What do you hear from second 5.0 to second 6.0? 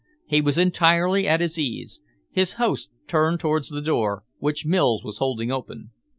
was holding open.